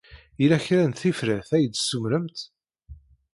Yella 0.39 0.57
kra 0.65 0.81
n 0.89 0.93
tifrat 0.93 1.49
ay 1.57 1.65
d-ssumrent? 1.67 2.37